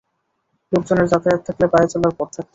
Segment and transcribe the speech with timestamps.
[0.71, 2.49] লোকজনের যাতায়াত থাকলে পায়ে চলার পথ থাকত।